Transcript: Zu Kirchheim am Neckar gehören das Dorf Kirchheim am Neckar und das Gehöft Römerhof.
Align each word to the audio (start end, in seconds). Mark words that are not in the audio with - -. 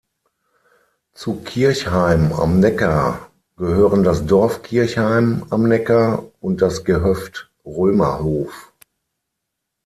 Zu 1.13 1.41
Kirchheim 1.43 2.33
am 2.33 2.59
Neckar 2.59 3.29
gehören 3.55 4.03
das 4.03 4.25
Dorf 4.25 4.63
Kirchheim 4.63 5.45
am 5.51 5.67
Neckar 5.69 6.25
und 6.39 6.63
das 6.63 6.83
Gehöft 6.83 7.51
Römerhof. 7.63 8.73